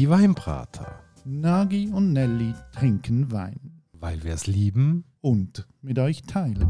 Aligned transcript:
Die 0.00 0.08
Weinbrater. 0.08 0.98
Nagi 1.26 1.90
und 1.92 2.14
Nelly 2.14 2.54
trinken 2.72 3.30
Wein 3.32 3.82
Weil 3.92 4.24
wir 4.24 4.32
es 4.32 4.46
lieben. 4.46 5.04
und 5.20 5.68
mit 5.82 5.98
euch 5.98 6.22
teilen. 6.22 6.66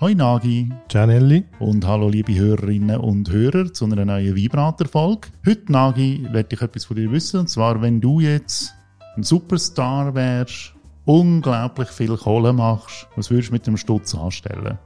Hoi 0.00 0.16
Nagi 0.16 0.72
Gianelli. 0.88 1.44
und 1.60 1.86
hallo 1.86 2.08
liebe 2.08 2.34
Hörerinnen 2.34 2.98
und 2.98 3.30
Hörer 3.30 3.72
zu 3.72 3.84
einer 3.84 4.04
neuen 4.04 4.34
Vibrator-Folge. 4.34 5.28
Heute 5.46 5.70
Nagi 5.70 6.26
werde 6.32 6.56
ich 6.56 6.62
etwas 6.62 6.86
von 6.86 6.96
dir 6.96 7.12
wissen 7.12 7.38
und 7.38 7.48
zwar 7.48 7.80
wenn 7.80 8.00
du 8.00 8.18
jetzt 8.18 8.74
ein 9.14 9.22
Superstar 9.22 10.16
wärst, 10.16 10.74
unglaublich 11.04 11.90
viel 11.90 12.16
Kohle 12.16 12.52
machst, 12.52 13.06
was 13.14 13.30
würdest 13.30 13.50
du 13.50 13.52
mit 13.52 13.68
dem 13.68 13.76
Stutz 13.76 14.16
anstellen? 14.16 14.78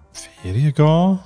Ferien 0.43 0.75
gehen. 0.75 1.19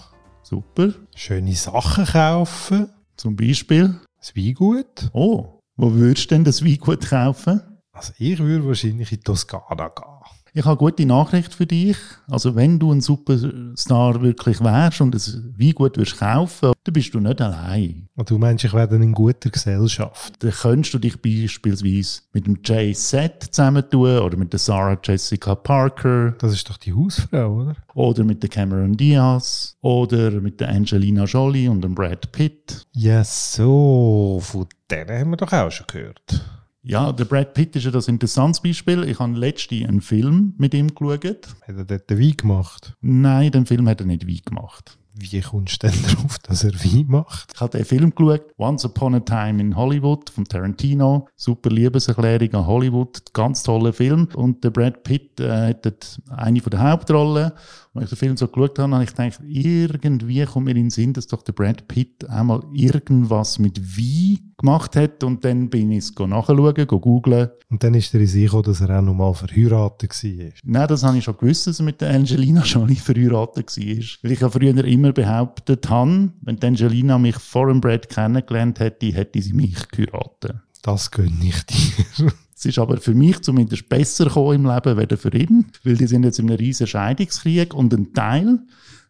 Super. 0.49 0.95
Schöne 1.17 1.57
Sachen 1.57 2.05
kaufen. 2.05 2.89
Zum 3.17 3.35
Beispiel, 3.35 3.99
Das 4.21 4.37
Weingut. 4.37 5.11
oh, 5.13 5.59
wo 5.75 5.93
würdest 5.93 6.31
du 6.31 6.37
denn 6.37 6.45
das 6.45 6.65
Weingut 6.65 7.05
kaufen? 7.05 7.61
Also 7.91 8.13
ich 8.19 8.39
würde 8.39 8.65
wahrscheinlich 8.65 9.11
in 9.11 9.19
die 9.19 9.25
Toskana 9.25 9.89
gehen. 9.89 10.16
Ich 10.57 10.65
habe 10.65 10.81
eine 10.81 10.91
gute 10.91 11.05
Nachricht 11.05 11.53
für 11.53 11.67
dich. 11.67 11.99
Also 12.31 12.57
wenn 12.57 12.79
du 12.79 12.91
ein 12.91 13.03
Superstar 13.03 14.23
wirklich 14.23 14.59
wärst 14.65 15.03
und 15.03 15.15
ein 15.15 15.55
Weingut 15.59 15.99
würdest 15.99 16.19
kaufen, 16.19 16.73
dann 16.83 16.93
bist 16.95 17.13
du 17.13 17.21
nicht 17.21 17.43
allein. 17.43 18.09
Und 18.17 18.31
du 18.31 18.39
meinst, 18.39 18.65
ich 18.65 18.73
werde 18.73 18.97
in 18.97 19.13
guter 19.13 19.51
Gesellschaft. 19.51 20.43
Dann 20.43 20.53
könntest 20.53 20.95
du 20.95 20.99
dich 20.99 21.21
beispielsweise 21.21 22.23
mit 22.33 22.47
dem 22.47 22.59
Jay 22.65 22.95
Z 22.95 23.49
zusammentun 23.51 24.21
oder 24.21 24.39
mit 24.39 24.55
der 24.55 24.59
Sarah 24.59 24.99
Jessica 25.05 25.55
Parker 25.55 26.31
Das 26.39 26.55
ist 26.55 26.71
doch 26.71 26.79
die 26.79 26.95
Hausfrau, 26.95 27.55
oder? 27.55 27.77
oder 27.93 28.25
mit 28.25 28.43
der 28.43 28.49
Cameron 28.49 28.97
Diaz 28.97 29.77
oder 29.83 30.31
mit 30.31 30.59
der 30.59 30.71
Angelina 30.71 31.25
Jolie 31.25 31.69
und 31.69 31.83
dem 31.83 31.95
Brad 31.95 32.33
Pitt. 32.33 32.83
Ja, 32.95 33.23
so. 33.25 34.41
Von 34.43 34.67
denen 34.91 35.21
haben 35.21 35.31
wir 35.33 35.37
doch 35.37 35.53
auch 35.53 35.71
schon 35.71 35.87
gehört. 35.87 36.56
Ja, 36.89 37.11
der 37.11 37.25
Brad 37.25 37.53
Pitt 37.55 37.75
ist 37.75 37.83
ja 37.83 37.91
das 37.91 38.07
interessantes 38.07 38.61
Beispiel. 38.61 39.03
Ich 39.09 39.19
habe 39.19 39.37
letztens 39.37 39.89
einen 39.89 40.01
Film 40.01 40.55
mit 40.57 40.73
ihm 40.73 40.95
geschaut. 40.95 41.49
Hat 41.67 41.77
er 41.77 41.85
dort 41.85 42.09
den 42.09 42.21
Wein 42.21 42.37
gemacht? 42.37 42.95
Nein, 43.01 43.51
den 43.51 43.67
Film 43.67 43.89
hat 43.89 43.99
er 43.99 44.07
nicht 44.07 44.29
wie 44.29 44.41
gemacht. 44.41 44.97
Wie 45.19 45.41
kommst 45.41 45.83
du 45.83 45.89
denn 45.89 46.03
darauf, 46.09 46.39
dass 46.41 46.63
er 46.63 46.75
Wein 46.75 47.07
macht? 47.09 47.53
Ich 47.55 47.61
habe 47.61 47.79
den 47.79 47.87
Film 47.87 48.15
geschaut, 48.15 48.53
Once 48.59 48.85
Upon 48.85 49.15
a 49.15 49.21
Time 49.21 49.63
in 49.63 49.75
Hollywood 49.75 50.29
von 50.29 50.45
Tarantino. 50.45 51.27
Super 51.37 51.71
Liebeserklärung 51.71 52.53
an 52.53 52.67
Hollywood, 52.67 53.23
ganz 53.33 53.63
toller 53.63 53.95
Film. 53.95 54.29
Und 54.35 54.63
der 54.63 54.71
Brad 54.71 55.03
Pitt 55.05 55.41
äh, 55.41 55.69
hat 55.69 55.87
dort 55.87 56.21
eine 56.29 56.61
von 56.61 56.71
der 56.71 56.83
Hauptrollen. 56.83 57.53
Und 57.95 58.03
als 58.03 58.13
ich 58.13 58.19
den 58.19 58.27
Film 58.27 58.37
so 58.37 58.49
geschaut 58.49 58.79
habe, 58.79 58.93
habe 58.93 59.05
ich 59.05 59.15
gedacht, 59.15 59.41
irgendwie 59.43 60.45
kommt 60.45 60.67
mir 60.67 60.73
in 60.73 60.77
den 60.77 60.91
Sinn, 60.91 61.15
dass 61.15 61.29
doch 61.29 61.43
der 61.43 61.55
Brad 61.55 61.89
Pitt 61.89 62.29
einmal 62.29 62.63
irgendwas 62.75 63.59
mit 63.59 63.81
Wein 63.97 64.53
gemacht 64.59 64.97
hat. 64.97 65.25
Und 65.25 65.45
dann 65.47 65.71
bin 65.71 65.91
ich 65.93 65.99
es 65.99 66.15
nachschauen, 66.15 66.87
go 66.87 67.01
googlen. 67.01 67.49
Und 67.71 67.83
dann 67.83 67.95
ist 67.95 68.13
er 68.15 68.21
in 68.21 68.27
sich 68.27 68.45
gekommen, 68.45 68.65
dass 68.65 68.83
er 68.83 68.99
auch 68.99 69.03
noch 69.03 69.15
mal 69.15 69.33
verheiratet 69.33 70.11
war. 70.11 70.53
Nein, 70.63 70.89
das 70.89 71.03
habe 71.05 71.17
ich 71.17 71.25
schon 71.25 71.39
gewusst, 71.39 71.67
dass 71.67 71.81
er 71.81 71.87
mit 71.87 72.01
der 72.03 72.11
Angelina 72.11 72.63
Jolie 72.63 72.97
verheiratet 72.97 73.77
war. 73.77 74.05
Weil 74.23 74.33
ich 74.33 74.41
ja 74.41 74.51
früher 74.51 74.85
immer 74.85 75.06
behauptet 75.13 75.89
habe, 75.89 76.31
wenn 76.43 76.63
Angelina 76.63 77.19
mich 77.19 77.37
vor 77.37 77.69
dem 77.69 77.81
Brad 77.81 78.09
kennengelernt 78.09 78.81
hätte, 78.81 79.07
hätte 79.07 79.41
sie 79.43 79.53
mich 79.53 79.89
geheiratet. 79.89 80.57
Das 80.83 81.11
gönne 81.11 81.37
ich 81.43 81.63
dir. 81.65 82.33
Es 82.59 82.65
ist 82.65 82.79
aber 82.79 82.97
für 82.97 83.13
mich 83.13 83.43
zumindest 83.43 83.87
besser 83.91 84.25
gekommen 84.25 84.65
im 84.65 84.75
Leben, 84.75 84.97
weder 84.97 85.19
für 85.19 85.35
ihn, 85.37 85.67
weil 85.85 85.99
die 85.99 86.07
sind 86.07 86.25
jetzt 86.25 86.39
in 86.39 86.49
einem 86.49 86.57
riesen 86.57 86.87
Scheidungskrieg 86.87 87.75
und 87.75 87.93
ein 87.93 88.15
Teil 88.15 88.61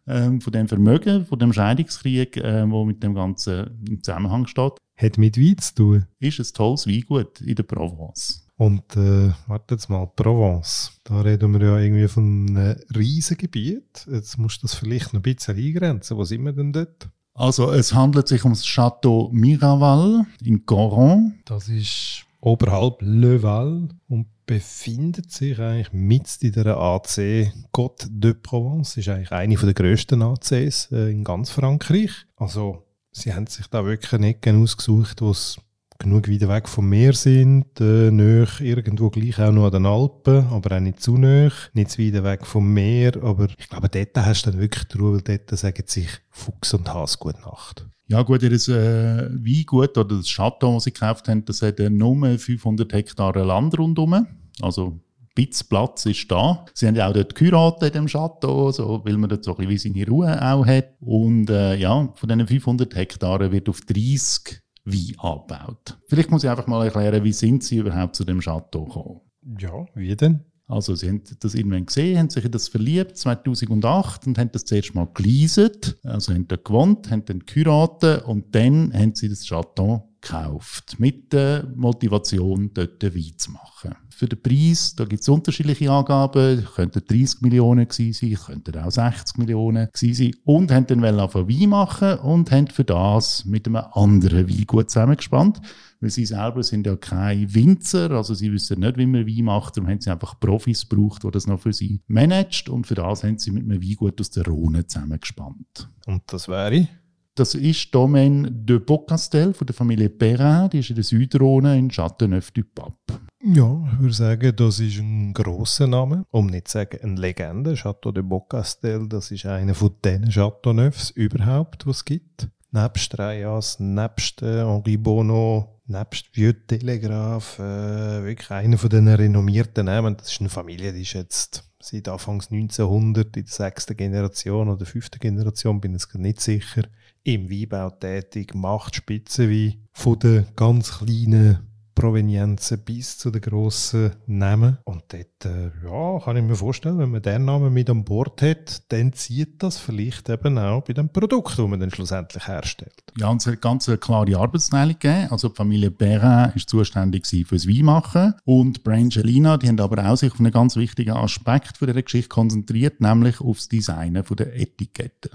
ähm, 0.05 0.41
von 0.41 0.51
dem 0.51 0.67
Vermögen, 0.67 1.25
von 1.25 1.39
dem 1.39 1.53
Scheidungskrieg, 1.53 2.35
äh, 2.35 2.69
wo 2.69 2.83
mit 2.83 3.03
dem 3.03 3.13
Ganzen 3.13 3.79
im 3.87 4.03
Zusammenhang 4.03 4.47
steht, 4.47 4.73
Hat 4.97 5.17
mit 5.17 5.37
Wein 5.37 5.57
zu 5.59 5.75
tun. 5.75 6.05
ist 6.19 6.39
ein 6.39 6.53
tolles 6.53 6.87
Weingut 6.87 7.39
in 7.39 7.55
der 7.55 7.63
Provence. 7.63 8.46
Und 8.57 8.95
äh, 8.95 9.31
warte 9.45 9.75
jetzt 9.75 9.87
mal, 9.87 10.07
Provence. 10.07 10.91
Da 11.03 11.21
reden 11.21 11.53
wir 11.53 11.67
ja 11.67 11.77
irgendwie 11.77 12.07
von 12.07 12.47
einem 12.49 12.75
Riesengebiet. 12.95 14.07
Jetzt 14.11 14.37
musst 14.39 14.63
du 14.63 14.67
das 14.67 14.73
vielleicht 14.75 15.13
noch 15.13 15.19
ein 15.19 15.23
bisschen 15.23 15.57
eingrenzen. 15.57 16.17
Wo 16.17 16.23
sind 16.23 16.43
wir 16.43 16.53
denn 16.53 16.73
dort? 16.73 17.07
Also 17.35 17.71
es 17.71 17.93
handelt 17.93 18.27
sich 18.27 18.43
um 18.43 18.53
das 18.53 18.65
Château 18.65 19.29
Miraval 19.31 20.25
in 20.43 20.65
Coron. 20.65 21.35
Das 21.45 21.69
ist 21.69 22.25
oberhalb 22.41 22.97
Le 23.01 23.43
Val 23.43 23.89
und 24.07 24.25
befindet 24.47 25.31
sich 25.31 25.59
eigentlich 25.59 25.93
mit 25.93 26.25
in 26.41 26.53
der 26.53 26.77
AC 26.77 27.51
Côte 27.71 28.07
de 28.09 28.33
Provence. 28.33 28.97
Ist 28.97 29.09
eigentlich 29.09 29.31
eine 29.31 29.55
der 29.55 29.73
grössten 29.75 30.23
ACs 30.23 30.91
äh, 30.91 31.11
in 31.11 31.23
ganz 31.23 31.51
Frankreich. 31.51 32.25
Also 32.37 32.83
sie 33.11 33.35
haben 33.35 33.45
sich 33.45 33.67
da 33.67 33.85
wirklich 33.85 34.13
eine 34.13 34.29
Ecke 34.29 34.55
ausgesucht, 34.55 35.21
wo 35.21 35.29
es 35.29 35.59
genug 35.99 36.29
weit 36.29 36.47
weg 36.47 36.69
vom 36.69 36.89
Meer 36.89 37.13
sind, 37.13 37.79
äh, 37.79 38.11
nahe 38.11 38.47
irgendwo 38.59 39.09
gleich 39.09 39.39
auch 39.39 39.51
noch 39.51 39.65
an 39.65 39.71
den 39.71 39.85
Alpen, 39.85 40.47
aber 40.47 40.75
auch 40.75 40.79
nicht 40.79 41.01
zu 41.01 41.17
nahe, 41.17 41.51
nicht 41.73 41.91
zu 41.91 42.01
weit 42.01 42.23
weg 42.23 42.45
vom 42.45 42.73
Meer, 42.73 43.21
aber 43.21 43.47
ich 43.57 43.69
glaube, 43.69 43.89
dort 43.89 44.17
hast 44.25 44.45
du 44.45 44.51
dann 44.51 44.59
wirklich 44.59 44.85
die 44.85 44.97
Ruhe, 44.97 45.13
weil 45.13 45.21
dort 45.21 45.57
sagen 45.57 45.83
sich 45.85 46.09
Fuchs 46.29 46.73
und 46.73 46.93
Hase 46.93 47.17
gute 47.19 47.41
Nacht. 47.41 47.85
Ja 48.09 48.21
gut, 48.21 48.41
ihr 48.41 48.51
äh, 48.51 49.29
Weingut 49.33 49.97
oder 49.97 50.15
das 50.15 50.27
Château, 50.27 50.75
das 50.75 50.85
sie 50.85 50.93
gekauft 50.93 51.27
haben, 51.27 51.43
das 51.43 51.61
hat 51.61 51.79
äh, 51.79 51.89
nur 51.89 52.37
500 52.37 52.93
Hektar 52.93 53.35
Land 53.43 53.77
rundherum. 53.77 54.27
Also 54.61 54.87
ein 54.87 55.01
bisschen 55.35 55.67
Platz 55.67 56.05
ist 56.05 56.31
da. 56.31 56.65
Sie 56.73 56.87
haben 56.87 56.95
ja 56.95 57.09
auch 57.09 57.13
dort 57.13 57.35
geheiratet 57.35 57.95
in 57.95 58.03
dem 58.03 58.07
Château, 58.07 58.71
so, 58.71 59.01
weil 59.03 59.17
man 59.17 59.29
dort 59.29 59.43
so 59.43 59.57
ein 59.57 59.67
bisschen 59.67 59.93
seine 59.93 60.07
Ruhe 60.07 60.41
auch 60.41 60.65
hat. 60.65 60.93
Und 61.01 61.49
äh, 61.49 61.75
ja, 61.75 62.09
von 62.15 62.29
diesen 62.29 62.47
500 62.47 62.95
Hektaren 62.95 63.51
wird 63.51 63.67
auf 63.67 63.81
30 63.81 64.61
Wein 64.87 65.19
angebaut. 65.19 65.97
Vielleicht 66.07 66.31
muss 66.31 66.43
ich 66.43 66.49
einfach 66.49 66.67
mal 66.67 66.85
erklären, 66.85 67.23
wie 67.23 67.33
sind 67.33 67.63
sie 67.63 67.77
überhaupt 67.77 68.15
zu 68.15 68.23
dem 68.23 68.39
Château 68.39 68.85
gekommen. 68.85 69.21
Ja, 69.59 69.85
wie 69.95 70.15
denn? 70.15 70.45
Also 70.67 70.95
sie 70.95 71.07
haben 71.07 71.21
das 71.39 71.55
irgendwann 71.55 71.85
gesehen, 71.85 72.17
haben 72.19 72.29
sich 72.29 72.43
in 72.43 72.51
das 72.51 72.67
verliebt, 72.67 73.17
2008, 73.17 74.27
und 74.27 74.37
haben 74.37 74.51
das 74.51 74.65
zuerst 74.65 74.93
mal 74.95 75.07
geleaset, 75.13 75.97
also 76.03 76.33
haben 76.33 76.47
dort 76.47 76.65
gewohnt, 76.65 77.09
haben 77.09 77.23
dann 77.23 77.39
geheiratet 77.39 78.25
und 78.25 78.53
dann 78.53 78.93
haben 78.93 79.15
sie 79.15 79.29
das 79.29 79.45
Chateau 79.45 80.06
gekauft, 80.21 80.99
mit 80.99 81.31
der 81.33 81.67
Motivation, 81.75 82.71
dort 82.73 83.03
Wein 83.03 83.33
zu 83.37 83.51
machen. 83.51 83.95
Für 84.09 84.27
den 84.27 84.41
Preis, 84.41 84.95
da 84.95 85.05
gibt 85.05 85.21
es 85.21 85.29
unterschiedliche 85.29 85.91
Angaben, 85.91 86.65
könnten 86.75 87.03
30 87.07 87.41
Millionen 87.41 87.87
gewesen 87.87 88.13
sein, 88.13 88.33
könnten 88.45 88.79
auch 88.79 88.89
60 88.89 89.37
Millionen 89.37 89.89
gewesen 89.91 90.13
sein, 90.13 90.41
und 90.43 90.71
haben 90.71 90.87
dann 90.87 91.03
angefangen 91.03 91.49
Wein 91.49 91.69
machen 91.69 92.17
und 92.19 92.51
haben 92.51 92.67
für 92.67 92.83
das 92.83 93.45
mit 93.45 93.67
einem 93.67 93.83
anderen 93.93 94.49
Weingut 94.49 94.89
zusammengespannt, 94.89 95.61
weil 95.99 96.09
sie 96.09 96.25
selber 96.25 96.63
sind 96.63 96.87
ja 96.87 96.95
keine 96.95 97.53
Winzer, 97.53 98.11
also 98.11 98.33
sie 98.33 98.51
wissen 98.51 98.79
nicht, 98.79 98.97
wie 98.97 99.05
man 99.05 99.27
Wein 99.27 99.45
macht, 99.45 99.77
darum 99.77 99.89
haben 99.89 100.01
sie 100.01 100.09
einfach 100.09 100.39
Profis 100.39 100.87
gebraucht, 100.89 101.23
die 101.23 101.31
das 101.31 101.45
noch 101.45 101.59
für 101.59 101.73
sie 101.73 102.01
managt 102.07 102.69
und 102.69 102.87
für 102.87 102.95
das 102.95 103.23
haben 103.23 103.37
sie 103.37 103.51
mit 103.51 103.63
einem 103.63 103.81
Weingut 103.81 104.19
aus 104.19 104.31
der 104.31 104.45
Rhone 104.45 104.87
zusammengespannt. 104.87 105.89
Und 106.07 106.23
das 106.27 106.47
wäre? 106.47 106.87
Das 107.37 107.53
ist 107.53 107.93
Domaine 107.93 108.51
de 108.51 108.79
Beaucastel 108.79 109.53
von 109.53 109.67
der 109.67 109.75
Familie 109.75 110.09
Perrin, 110.09 110.71
die 110.71 110.79
ist 110.79 110.89
in 110.89 110.95
der 110.95 111.03
Südrhone 111.03 111.77
in 111.77 111.91
Châteauneuf-du-Pape. 111.91 113.19
Ja, 113.43 113.87
ich 113.93 113.99
würde 113.99 114.13
sagen, 114.15 114.55
das 114.55 114.79
ist 114.79 114.97
ein 114.97 115.33
grosser 115.35 115.85
Name, 115.85 116.25
um 116.31 116.47
nicht 116.47 116.67
zu 116.67 116.79
sagen 116.79 116.97
eine 117.03 117.21
Legende. 117.21 117.75
Chateau 117.75 118.11
de 118.11 118.23
Beaucastel, 118.23 119.07
das 119.07 119.29
ist 119.29 119.45
einer 119.45 119.75
von 119.75 119.93
den 120.03 120.31
Chateauneufs 120.31 121.11
überhaupt, 121.11 121.85
die 121.85 121.91
es 121.91 122.05
gibt. 122.05 122.47
Nebst 122.71 123.19
Reyes, 123.19 123.79
nebst 123.79 124.41
äh, 124.41 124.65
Henri 124.65 124.97
Bono, 124.97 125.79
nebst 125.85 126.35
Vieux 126.35 126.55
Telegraph, 126.65 127.59
äh, 127.59 128.23
wirklich 128.23 128.49
einer 128.49 128.79
von 128.79 128.89
den 128.89 129.07
renommierten 129.09 129.85
Namen. 129.85 130.17
Das 130.17 130.31
ist 130.31 130.39
eine 130.39 130.49
Familie, 130.49 130.91
die 130.91 131.03
ist 131.03 131.13
jetzt 131.13 131.69
seit 131.79 132.07
Anfangs 132.07 132.49
1900 132.51 133.37
in 133.37 133.43
der 133.43 133.53
sechsten 133.53 133.95
Generation 133.95 134.69
oder 134.69 134.87
fünften 134.87 135.19
Generation, 135.19 135.79
bin 135.79 135.95
ich 135.95 136.13
nicht 136.15 136.41
sicher, 136.41 136.81
im 137.27 137.49
Weinbau 137.49 137.89
tätig, 137.89 138.55
macht 138.55 138.95
Spitzenwein 138.95 139.85
von 139.91 140.17
den 140.17 140.45
ganz 140.55 140.99
kleinen 140.99 141.59
Provenienzen 141.93 142.79
bis 142.85 143.17
zu 143.17 143.31
den 143.31 143.41
grossen 143.41 144.11
Namen. 144.27 144.77
Und 144.85 145.03
dort, 145.09 145.45
äh, 145.45 145.71
ja, 145.83 146.19
kann 146.19 146.37
ich 146.37 146.43
mir 146.43 146.55
vorstellen, 146.55 146.99
wenn 146.99 147.09
man 147.09 147.21
den 147.21 147.43
Namen 147.43 147.73
mit 147.73 147.89
an 147.89 148.05
Bord 148.05 148.41
hat, 148.41 148.83
dann 148.93 149.11
zieht 149.11 149.61
das 149.61 149.77
vielleicht 149.77 150.29
eben 150.29 150.57
auch 150.57 150.83
bei 150.83 150.93
dem 150.93 151.09
Produkt, 151.09 151.59
das 151.59 151.67
man 151.67 151.79
dann 151.81 151.91
schlussendlich 151.91 152.47
herstellt. 152.47 153.03
Ja, 153.17 153.27
und 153.27 153.41
es 153.41 153.47
hat 153.47 153.61
ganz 153.61 153.89
eine 153.89 153.97
klare 153.97 154.37
Arbeitsteilung 154.37 154.97
gegeben. 154.97 155.27
Also 155.29 155.49
die 155.49 155.55
Familie 155.55 155.91
Perrin 155.91 156.53
ist 156.55 156.69
zuständig 156.69 157.27
für 157.27 157.55
das 157.55 157.67
Weinmachen 157.67 158.35
und 158.45 158.85
Brangelina, 158.85 159.57
die 159.57 159.67
haben 159.67 159.79
aber 159.81 160.07
auch 160.07 160.15
sich 160.15 160.31
auf 160.31 160.39
einen 160.39 160.51
ganz 160.51 160.77
wichtigen 160.77 161.11
Aspekt 161.11 161.81
dieser 161.81 162.01
Geschichte 162.01 162.29
konzentriert, 162.29 163.01
nämlich 163.01 163.41
auf 163.41 163.57
das 163.57 163.67
Designen 163.67 164.23
der 164.23 164.55
Etiketten. 164.55 165.31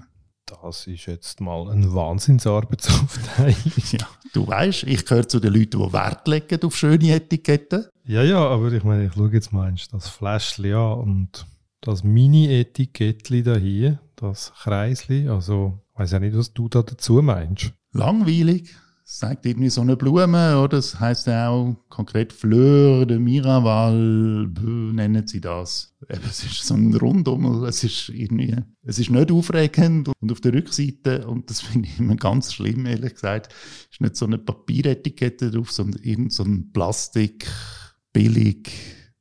Das 0.60 0.87
ist 0.87 1.06
jetzt 1.06 1.40
mal 1.40 1.70
eine 1.70 1.93
Wahnsinnsarbeitsaufteilung. 1.94 3.56
Ja, 3.93 4.06
du 4.32 4.46
weißt, 4.46 4.84
ich 4.84 5.04
gehöre 5.04 5.26
zu 5.28 5.40
den 5.40 5.54
Leuten, 5.54 5.82
die 5.82 5.93
Wert 5.93 6.28
legen 6.28 6.62
auf 6.62 6.76
schöne 6.76 7.14
Etiketten. 7.14 7.87
ja, 8.04 8.22
ja, 8.22 8.46
aber 8.46 8.70
ich 8.72 8.84
meine, 8.84 9.06
ich 9.06 9.14
schaue 9.14 9.31
jetzt 9.32 9.52
mal 9.52 9.72
das 9.90 10.08
Fläschchen 10.08 10.75
an 10.75 10.99
und 10.99 11.46
das 11.81 12.04
Mini-Etikettli 12.04 13.43
da 13.43 13.56
hier, 13.56 13.99
das 14.16 14.52
Kreisli. 14.62 15.28
Also, 15.28 15.78
ich 15.94 16.00
weiß 16.00 16.12
ja 16.12 16.20
nicht, 16.20 16.37
was 16.37 16.52
du 16.52 16.69
da 16.69 16.82
dazu 16.82 17.22
meinst. 17.22 17.72
Langweilig. 17.93 18.75
Sagt 19.14 19.44
irgendwie 19.44 19.69
so 19.69 19.82
eine 19.82 19.94
Blume, 19.94 20.59
oder? 20.59 20.69
Das 20.69 20.99
heißt 20.99 21.26
ja 21.26 21.50
auch 21.50 21.76
konkret 21.91 22.32
Fleur 22.32 23.05
de 23.05 23.19
Miraval, 23.19 24.49
nennen 24.49 25.26
sie 25.26 25.43
das. 25.43 25.94
Es 26.09 26.43
ist 26.43 26.64
so 26.64 26.73
ein 26.73 26.94
Rundum, 26.94 27.62
es 27.64 27.85
ist 27.85 28.09
irgendwie, 28.09 28.56
es 28.82 28.99
ist 28.99 29.11
nicht 29.11 29.31
aufregend 29.31 30.09
und 30.19 30.32
auf 30.32 30.41
der 30.41 30.55
Rückseite, 30.55 31.26
und 31.26 31.50
das 31.50 31.61
finde 31.61 31.88
ich 31.88 32.00
immer 32.00 32.17
ganz 32.17 32.55
schlimm, 32.55 32.87
ehrlich 32.87 33.12
gesagt, 33.12 33.53
ist 33.91 34.00
nicht 34.00 34.17
so 34.17 34.25
eine 34.25 34.38
Papieretikette 34.38 35.50
drauf, 35.50 35.70
sondern 35.70 36.03
irgend 36.03 36.32
so 36.32 36.44
ein 36.44 36.73
Plastik, 36.73 37.47
billig, 38.14 38.73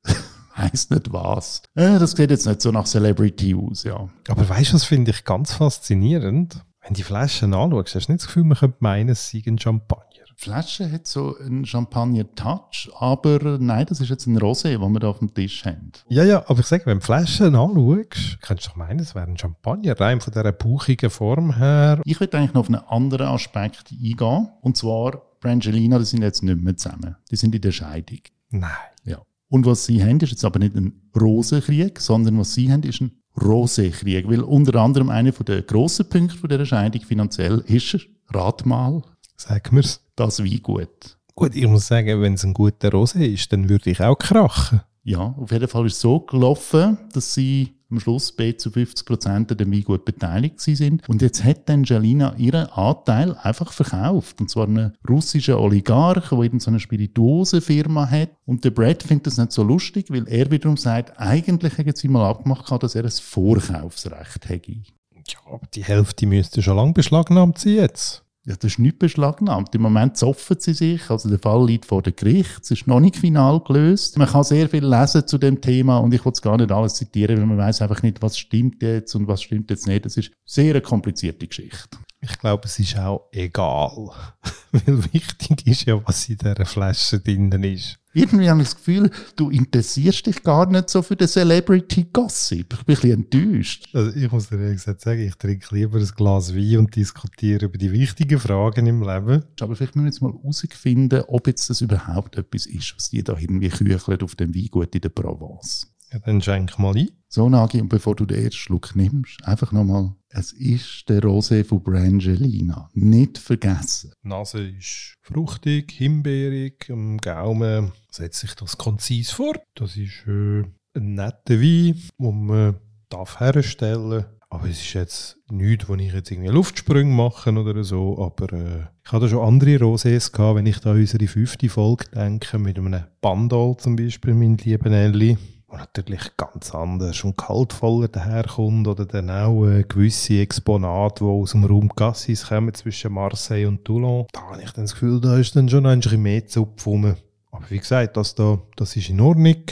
heisst 0.55 0.91
nicht 0.91 1.11
was. 1.11 1.63
Äh, 1.75 1.99
das 1.99 2.11
sieht 2.11 2.31
jetzt 2.31 2.47
nicht 2.47 2.61
so 2.61 2.71
nach 2.71 2.85
Celebrity 2.85 3.53
aus, 3.55 3.83
ja. 3.83 4.09
Aber 4.29 4.47
weißt 4.47 4.69
du, 4.69 4.75
das 4.75 4.85
finde 4.85 5.11
ich 5.11 5.25
ganz 5.25 5.51
faszinierend? 5.51 6.63
Wenn 6.83 6.95
die 6.95 7.03
Flaschen 7.03 7.53
anschaust, 7.53 7.95
hast 7.95 8.07
du 8.07 8.11
nicht 8.11 8.21
das 8.21 8.27
Gefühl, 8.27 8.43
man 8.43 8.57
könnte 8.57 8.77
meinen, 8.79 9.09
es 9.09 9.29
sei 9.29 9.43
ein 9.45 9.59
Champagner. 9.59 10.07
Die 10.31 10.43
Flasche 10.43 10.91
hat 10.91 11.05
so 11.05 11.37
einen 11.37 11.63
Champagner-Touch, 11.63 12.89
aber 12.97 13.59
nein, 13.59 13.85
das 13.87 14.01
ist 14.01 14.09
jetzt 14.09 14.25
ein 14.25 14.39
Rosé, 14.39 14.79
den 14.79 14.91
wir 14.91 14.99
da 14.99 15.09
auf 15.09 15.19
dem 15.19 15.31
Tisch 15.31 15.63
haben. 15.63 15.91
Ja, 16.09 16.23
ja, 16.23 16.43
aber 16.47 16.59
ich 16.61 16.65
sage, 16.65 16.87
wenn 16.87 16.97
du 16.97 17.05
Flaschen 17.05 17.55
anschaust, 17.55 18.39
kannst 18.41 18.65
du 18.65 18.69
doch 18.69 18.75
meinen, 18.77 18.99
es 18.99 19.13
wäre 19.13 19.27
ein 19.27 19.37
Champagner, 19.37 19.99
rein 19.99 20.21
von 20.21 20.33
dieser 20.33 20.51
bauchigen 20.51 21.11
Form 21.11 21.55
her. 21.55 22.01
Ich 22.05 22.19
würde 22.19 22.39
eigentlich 22.39 22.55
noch 22.55 22.61
auf 22.61 22.69
einen 22.69 22.83
anderen 22.87 23.27
Aspekt 23.27 23.91
eingehen, 23.91 24.49
und 24.61 24.75
zwar 24.75 25.21
Brangelina, 25.39 25.99
die 25.99 26.05
sind 26.05 26.23
jetzt 26.23 26.41
nicht 26.41 26.61
mehr 26.61 26.77
zusammen. 26.77 27.15
Die 27.29 27.35
sind 27.35 27.53
in 27.53 27.61
der 27.61 27.71
Scheidung. 27.71 28.21
Nein. 28.49 28.71
Ja. 29.03 29.21
Und 29.49 29.65
was 29.67 29.85
sie 29.85 30.03
haben, 30.03 30.19
ist 30.19 30.31
jetzt 30.31 30.45
aber 30.45 30.59
nicht 30.59 30.75
ein 30.75 31.11
Rosenkrieg, 31.19 31.99
sondern 31.99 32.39
was 32.39 32.53
sie 32.53 32.71
haben, 32.71 32.83
ist 32.83 33.01
ein 33.01 33.20
Rosekrieg. 33.39 34.27
Weil 34.27 34.41
unter 34.41 34.79
anderem 34.79 35.09
einer 35.09 35.31
der 35.31 35.61
grossen 35.61 36.07
Punkte 36.09 36.37
von 36.37 36.49
dieser 36.49 36.65
Scheidung 36.65 37.01
finanziell 37.01 37.63
ist, 37.67 37.97
rat 38.29 38.65
mal, 38.65 39.01
Sag 39.37 39.71
mir's. 39.71 40.01
das 40.15 40.39
Weingut. 40.43 41.17
Gut, 41.35 41.55
ich 41.55 41.67
muss 41.67 41.87
sagen, 41.87 42.21
wenn 42.21 42.33
es 42.33 42.43
ein 42.43 42.53
guter 42.53 42.89
Rosé 42.89 43.21
ist, 43.25 43.51
dann 43.51 43.69
würde 43.69 43.89
ich 43.89 44.01
auch 44.01 44.17
krachen. 44.17 44.81
Ja, 45.03 45.33
auf 45.37 45.51
jeden 45.51 45.67
Fall 45.67 45.87
ist 45.87 45.93
es 45.95 46.01
so 46.01 46.19
gelaufen, 46.19 46.97
dass 47.13 47.33
sie 47.33 47.73
am 47.91 47.99
Schluss 47.99 48.31
bei 48.31 48.53
zu 48.53 48.71
50 48.71 49.05
Prozent 49.05 49.51
an 49.51 49.57
dem 49.57 49.71
Weingut 49.71 50.05
beteiligt 50.05 50.59
sind. 50.59 51.07
Und 51.07 51.21
jetzt 51.21 51.43
hat 51.43 51.67
dann 51.69 51.83
Jelina 51.83 52.35
ihren 52.37 52.67
Anteil 52.67 53.35
einfach 53.35 53.73
verkauft. 53.73 54.39
Und 54.41 54.49
zwar 54.49 54.67
einen 54.67 54.93
russischen 55.07 55.55
Oligarch, 55.55 56.29
der 56.29 56.39
eben 56.39 56.59
so 56.59 56.71
eine 56.71 56.79
Spirituosenfirma 56.79 58.09
hat. 58.09 58.31
Und 58.45 58.63
der 58.63 58.71
Brad 58.71 59.03
findet 59.03 59.27
das 59.27 59.37
nicht 59.37 59.51
so 59.51 59.63
lustig, 59.63 60.07
weil 60.09 60.27
er 60.27 60.49
wiederum 60.51 60.77
sagt, 60.77 61.19
eigentlich 61.19 61.77
hätten 61.77 61.95
sie 61.95 62.07
mal 62.07 62.29
abgemacht, 62.29 62.71
dass 62.83 62.95
er 62.95 63.03
ein 63.03 63.11
Vorkaufsrecht 63.11 64.49
hätte. 64.49 64.71
Ja, 64.71 65.39
aber 65.45 65.67
die 65.73 65.83
Hälfte 65.83 66.25
müsste 66.25 66.61
schon 66.61 66.77
lange 66.77 66.93
beschlagnahmt 66.93 67.59
sein 67.59 67.73
jetzt. 67.73 68.23
Ja, 68.43 68.55
das 68.55 68.71
ist 68.71 68.79
nicht 68.79 68.97
beschlagnahmt. 68.97 69.75
Im 69.75 69.83
Moment 69.83 70.17
zoffen 70.17 70.57
sie 70.59 70.73
sich. 70.73 71.11
Also 71.11 71.29
der 71.29 71.37
Fall 71.37 71.63
liegt 71.63 71.85
vor 71.85 72.01
dem 72.01 72.15
Gericht. 72.15 72.61
Es 72.63 72.71
ist 72.71 72.87
noch 72.87 72.99
nicht 72.99 73.15
final 73.15 73.59
gelöst. 73.59 74.17
Man 74.17 74.27
kann 74.27 74.43
sehr 74.43 74.67
viel 74.67 74.83
lesen 74.83 75.27
zu 75.27 75.37
dem 75.37 75.61
Thema 75.61 75.99
und 75.99 76.11
ich 76.11 76.25
will 76.25 76.31
es 76.31 76.41
gar 76.41 76.57
nicht 76.57 76.71
alles 76.71 76.95
zitieren, 76.95 77.37
weil 77.37 77.45
man 77.45 77.59
weiß 77.59 77.83
einfach 77.83 78.01
nicht, 78.01 78.21
was 78.23 78.39
stimmt 78.39 78.81
jetzt 78.81 79.13
und 79.13 79.27
was 79.27 79.43
stimmt 79.43 79.69
jetzt 79.69 79.85
nicht. 79.85 80.05
Das 80.05 80.17
ist 80.17 80.31
sehr 80.43 80.71
eine 80.71 80.81
komplizierte 80.81 81.45
Geschichte. 81.45 81.99
Ich 82.23 82.37
glaube, 82.37 82.65
es 82.65 82.77
ist 82.77 82.97
auch 82.97 83.27
egal. 83.31 84.11
Weil 84.71 85.03
wichtig 85.11 85.65
ist 85.65 85.85
ja, 85.85 85.99
was 86.05 86.29
in 86.29 86.37
dieser 86.37 86.65
Flasche 86.65 87.19
drinnen 87.19 87.63
ist. 87.63 87.97
Irgendwie 88.13 88.49
habe 88.49 88.61
ich 88.61 88.67
das 88.67 88.75
Gefühl, 88.75 89.09
du 89.37 89.49
interessierst 89.49 90.27
dich 90.27 90.43
gar 90.43 90.69
nicht 90.69 90.89
so 90.89 91.01
für 91.01 91.15
den 91.15 91.27
Celebrity 91.27 92.07
Gossip. 92.11 92.73
Ich 92.73 92.85
bin 92.85 92.95
ein 92.95 93.01
bisschen 93.01 93.11
enttäuscht. 93.11 93.89
Also 93.93 94.15
ich 94.15 94.31
muss 94.31 94.49
dir 94.49 94.59
ehrlich 94.59 94.77
gesagt 94.77 95.01
sagen, 95.01 95.21
ich 95.25 95.35
trinke 95.35 95.73
lieber 95.73 95.97
ein 95.97 96.11
Glas 96.15 96.53
Wein 96.53 96.79
und 96.79 96.95
diskutiere 96.95 97.65
über 97.65 97.77
die 97.77 97.91
wichtigen 97.91 98.39
Fragen 98.39 98.85
im 98.85 99.01
Leben. 99.01 99.43
Aber 99.59 99.75
vielleicht 99.75 99.95
müssen 99.95 100.05
wir 100.05 100.11
jetzt 100.11 100.21
mal 100.21 100.33
herausfinden, 100.33 101.23
ob 101.27 101.47
jetzt 101.47 101.69
das 101.69 101.81
überhaupt 101.81 102.37
etwas 102.37 102.65
ist, 102.65 102.93
was 102.95 103.09
die 103.09 103.23
da 103.23 103.37
irgendwie 103.37 103.69
kücheln 103.69 104.21
auf 104.21 104.35
dem 104.35 104.53
Weingut 104.53 104.93
in 104.93 105.01
der 105.01 105.09
Provence. 105.09 105.90
Ja, 106.11 106.19
dann 106.19 106.41
schenk 106.41 106.77
mal 106.77 106.95
ein. 106.95 107.09
So, 107.29 107.47
Nagi, 107.47 107.79
und 107.79 107.87
bevor 107.87 108.15
du 108.15 108.25
den 108.25 108.43
ersten 108.43 108.57
Schluck 108.57 108.95
nimmst, 108.95 109.45
einfach 109.45 109.71
nochmal, 109.71 110.13
es 110.27 110.51
ist 110.51 111.07
der 111.07 111.21
Rosé 111.21 111.63
von 111.63 111.81
Brangelina. 111.81 112.89
Nicht 112.93 113.37
vergessen. 113.37 114.11
Die 114.21 114.27
Nase 114.27 114.67
ist 114.67 115.15
fruchtig, 115.21 115.91
himbeerig, 115.91 116.89
am 116.89 117.17
Gaumen 117.17 117.93
setzt 118.11 118.41
sich 118.41 118.55
das 118.55 118.77
konzis 118.77 119.31
vor. 119.31 119.53
Das 119.75 119.95
ist 119.95 120.27
äh, 120.27 120.63
ein 120.95 121.15
netter 121.15 121.61
Wein, 121.61 122.01
den 122.19 122.45
man 122.45 122.75
darf 123.09 123.39
herstellen 123.39 124.25
aber 124.51 124.65
es 124.65 124.81
ist 124.81 124.93
jetzt 124.93 125.37
nichts, 125.49 125.87
wo 125.87 125.95
ich 125.95 126.11
jetzt 126.11 126.29
irgendwie 126.29 126.49
Luftsprünge 126.49 127.13
mache 127.13 127.51
oder 127.53 127.85
so, 127.85 128.21
aber 128.21 128.51
äh, 128.51 128.81
ich 129.03 129.11
hatte 129.11 129.29
schon 129.29 129.47
andere 129.47 129.77
Rosés 129.77 130.29
gehabt, 130.33 130.57
wenn 130.57 130.65
ich 130.65 130.79
da 130.79 130.91
an 130.91 130.97
unsere 130.97 131.25
fünfte 131.27 131.69
Folge 131.69 132.05
denke, 132.13 132.59
mit 132.59 132.77
einem 132.77 133.05
Bandol 133.21 133.77
zum 133.77 133.95
Beispiel, 133.95 134.33
mein 134.33 134.57
lieber 134.57 134.91
Elli, 134.91 135.37
natürlich 135.77 136.35
ganz 136.37 136.73
anders 136.73 137.23
und 137.23 137.37
kaltvoller 137.37 138.07
daherkommt 138.07 138.87
oder 138.87 139.05
dann 139.05 139.29
auch 139.29 139.65
äh, 139.65 139.83
gewisse 139.83 140.39
Exponate, 140.39 141.23
die 141.23 141.29
aus 141.29 141.51
dem 141.51 141.63
Raum 141.63 141.93
Cassis 141.95 142.47
kommen 142.47 142.73
zwischen 142.73 143.13
Marseille 143.13 143.67
und 143.67 143.85
Toulon. 143.85 144.27
Da 144.33 144.41
habe 144.41 144.61
ich 144.61 144.71
dann 144.71 144.85
das 144.85 144.93
Gefühl, 144.93 145.21
da 145.21 145.37
ist 145.37 145.55
dann 145.55 145.69
schon 145.69 145.85
ein 145.85 145.99
bisschen 145.99 146.21
mehr 146.21 146.45
Zupf 146.45 146.85
rum. 146.85 147.15
Aber 147.51 147.69
wie 147.69 147.79
gesagt, 147.79 148.17
das, 148.17 148.35
da, 148.35 148.59
das 148.75 148.95
ist 148.95 149.09
in 149.09 149.21
Ordnung. 149.21 149.63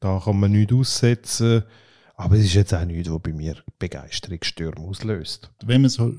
Da 0.00 0.20
kann 0.24 0.40
man 0.40 0.52
nichts 0.52 0.72
aussetzen. 0.72 1.64
Aber 2.14 2.36
es 2.36 2.44
ist 2.44 2.54
jetzt 2.54 2.74
auch 2.74 2.84
nichts, 2.84 3.10
was 3.10 3.20
bei 3.20 3.32
mir 3.32 3.56
Begeisterungsstürme 3.78 4.86
auslöst. 4.86 5.50
Wenn 5.64 5.82
wir 5.82 5.88
so 5.88 6.12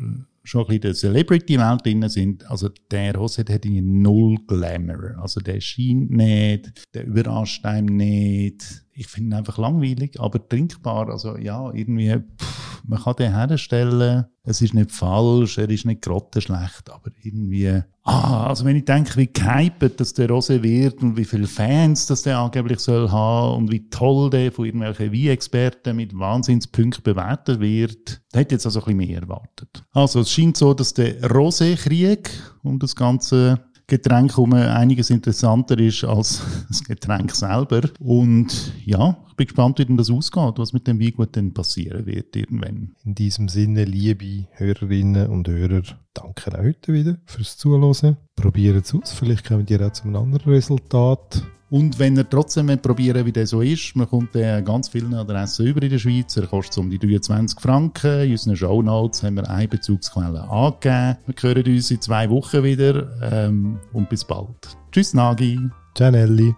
schon 0.44 0.62
ein 0.62 0.68
bisschen 0.68 0.82
der 0.82 0.94
Celebrity-Welt 0.94 1.86
drin 1.86 2.10
sind, 2.10 2.50
also 2.50 2.70
der 2.90 3.14
der 3.14 3.22
hat 3.22 3.66
irgendwie 3.66 3.82
null 3.82 4.38
Glamour. 4.48 5.16
Also 5.22 5.40
der 5.40 5.62
scheint 5.62 6.12
nicht, 6.12 6.72
der 6.94 7.06
überrascht 7.06 7.66
einem 7.66 7.96
nicht. 7.98 8.84
Ich 8.94 9.08
finde 9.08 9.30
ihn 9.30 9.34
einfach 9.40 9.58
langweilig, 9.58 10.20
aber 10.20 10.48
trinkbar. 10.48 11.10
Also 11.10 11.38
ja, 11.38 11.72
irgendwie, 11.74 12.16
pff, 12.18 12.61
man 12.84 13.02
kann 13.02 13.16
den 13.18 13.34
herstellen. 13.34 14.26
Es 14.44 14.62
ist 14.62 14.74
nicht 14.74 14.92
falsch, 14.92 15.58
er 15.58 15.70
ist 15.70 15.86
nicht 15.86 16.02
grottenschlecht, 16.02 16.90
aber 16.90 17.12
irgendwie, 17.22 17.82
ah, 18.04 18.48
also 18.48 18.66
wenn 18.66 18.76
ich 18.76 18.86
denke, 18.86 19.16
wie 19.18 19.32
gehypet 19.32 20.00
das 20.00 20.14
der 20.14 20.30
Rosé 20.30 20.64
wird 20.64 21.02
und 21.04 21.16
wie 21.16 21.26
viele 21.26 21.48
Fans 21.48 22.08
das 22.08 22.24
der 22.24 22.40
angeblich 22.40 22.80
soll 22.80 23.12
haben 23.12 23.58
und 23.58 23.72
wie 23.72 23.88
toll 23.90 24.32
der 24.32 24.52
von 24.52 24.66
irgendwelchen 24.66 25.14
Wein-Experten 25.14 25.96
mit 25.96 26.18
Wahnsinnspunkten 26.18 27.04
bewertet 27.04 27.60
wird, 27.60 28.22
da 28.32 28.40
hätte 28.40 28.56
jetzt 28.56 28.66
also 28.66 28.80
ein 28.80 28.98
bisschen 28.98 28.98
mehr 28.98 29.22
erwartet. 29.22 29.84
Also 29.92 30.22
es 30.22 30.32
scheint 30.32 30.58
so, 30.58 30.74
dass 30.74 30.94
der 30.94 31.22
Rosé-Krieg 31.22 32.32
um 32.64 32.80
das 32.80 32.96
ganze 32.96 33.60
Getränk 33.92 34.32
herum 34.32 34.54
einiges 34.54 35.10
interessanter 35.10 35.78
ist 35.78 36.06
als 36.06 36.42
das 36.70 36.82
Getränk 36.82 37.36
selber. 37.36 37.82
Und 38.00 38.72
ja, 38.86 39.18
ich 39.28 39.36
bin 39.36 39.48
gespannt, 39.48 39.80
wie 39.80 39.86
denn 39.86 39.98
das 39.98 40.10
ausgeht, 40.10 40.54
was 40.56 40.72
mit 40.72 40.88
dem 40.88 41.02
Weingut 41.02 41.36
denn 41.36 41.54
passieren 41.54 42.06
wird 42.06 42.34
irgendwann. 42.38 42.96
In 43.04 43.16
diesem 43.16 43.50
Sinne, 43.50 43.84
liebe 43.84 44.48
Hörerinnen 44.52 45.28
und 45.28 45.50
Hörer, 45.50 45.82
danke 46.14 46.58
auch 46.58 46.64
heute 46.64 46.94
wieder 46.94 47.18
fürs 47.26 47.58
Zuhören. 47.58 48.16
Probiert 48.38 48.86
es 48.86 48.96
aus, 48.96 49.12
vielleicht 49.12 49.46
kommt 49.46 49.70
ihr 49.70 49.86
auch 49.86 49.92
zu 49.92 50.04
einem 50.06 50.16
anderen 50.16 50.54
Resultat. 50.54 51.44
Und 51.72 52.00
wenn 52.00 52.18
ihr 52.18 52.30
trotzdem 52.30 52.68
probieren 52.80 53.26
wie 53.26 53.32
der 53.32 53.48
so 53.48 53.62
ist, 53.62 53.96
man 53.96 54.10
kommt 54.10 54.36
an 54.36 54.66
ganz 54.66 54.90
vielen 54.90 55.14
Adressen 55.14 55.68
über 55.68 55.82
in 55.82 55.90
der 55.90 56.00
Schweiz. 56.00 56.36
Er 56.36 56.46
kostet 56.46 56.78
um 56.78 56.90
die 56.90 57.00
23 57.00 57.62
Franken. 57.62 58.24
In 58.24 58.32
unseren 58.32 58.58
Shownotes 58.58 59.24
haben 59.24 59.38
wir 59.38 59.50
eine 59.50 59.70
Bezugsquelle 59.70 60.44
angegeben. 60.50 61.18
Wir 61.28 61.36
hören 61.42 61.74
uns 61.74 61.90
in 61.90 62.02
zwei 62.02 62.30
Wochen 62.30 62.66
wieder. 62.66 63.10
Ähm, 63.22 63.80
und 63.94 64.10
bis 64.10 64.26
bald. 64.26 64.78
Tschüss, 64.92 65.14
Nagi. 65.14 65.58
Ciao, 65.96 66.12
Nelly. 66.12 66.54